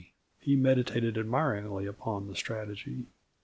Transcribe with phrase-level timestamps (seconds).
[0.39, 3.05] He meditated admiringly upon the strategy.